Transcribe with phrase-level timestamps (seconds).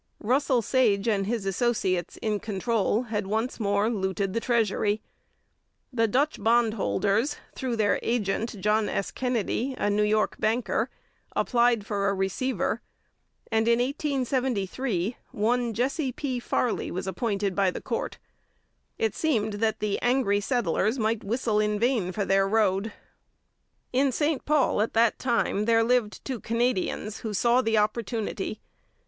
[0.23, 4.99] Russell Sage and his associates in control had once more looted the treasury.
[5.93, 9.11] The Dutch bondholders, through their agent, John S.
[9.11, 10.89] Kennedy, a New York banker,
[11.35, 12.81] applied for a receiver,
[13.51, 16.39] and in 1873 one Jesse P.
[16.39, 18.17] Farley was appointed by the court.
[18.97, 22.91] It seemed that the angry settlers might whistle in vain for their road.
[23.93, 28.59] In St Paul at that time there lived two Canadians who saw the opportunity.